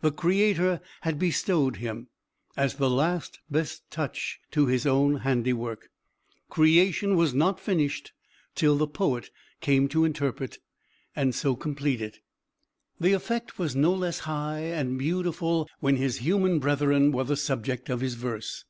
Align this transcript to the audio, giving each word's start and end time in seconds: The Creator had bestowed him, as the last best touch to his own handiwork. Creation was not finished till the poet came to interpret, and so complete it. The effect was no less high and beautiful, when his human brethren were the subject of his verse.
The 0.00 0.12
Creator 0.12 0.80
had 1.00 1.18
bestowed 1.18 1.78
him, 1.78 2.06
as 2.56 2.76
the 2.76 2.88
last 2.88 3.40
best 3.50 3.82
touch 3.90 4.38
to 4.52 4.66
his 4.66 4.86
own 4.86 5.16
handiwork. 5.26 5.90
Creation 6.48 7.16
was 7.16 7.34
not 7.34 7.58
finished 7.58 8.12
till 8.54 8.76
the 8.76 8.86
poet 8.86 9.28
came 9.60 9.88
to 9.88 10.04
interpret, 10.04 10.58
and 11.16 11.34
so 11.34 11.56
complete 11.56 12.00
it. 12.00 12.20
The 13.00 13.12
effect 13.12 13.58
was 13.58 13.74
no 13.74 13.92
less 13.92 14.20
high 14.20 14.60
and 14.60 14.96
beautiful, 15.00 15.68
when 15.80 15.96
his 15.96 16.18
human 16.18 16.60
brethren 16.60 17.10
were 17.10 17.24
the 17.24 17.36
subject 17.36 17.88
of 17.90 18.00
his 18.02 18.14
verse. 18.14 18.64